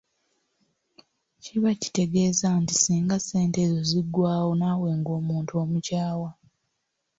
Kiba 1.43 1.71
kitegeeza 1.81 2.47
nti 2.61 2.73
singa 2.81 3.17
ssente 3.19 3.57
ezo 3.65 3.79
ziggwaawo 3.89 4.51
naawe 4.59 4.89
ng'omuntu 4.99 5.51
omukyawa. 5.63 6.29